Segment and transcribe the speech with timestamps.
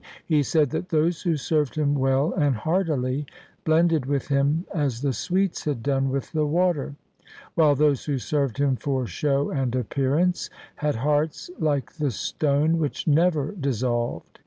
[0.25, 3.27] He said that those who served him well and heartily,
[3.63, 8.17] blended with him as the sweets had done with the water j while those who
[8.17, 14.39] served him for show and appearance, had hearts like the stone which never dissolved.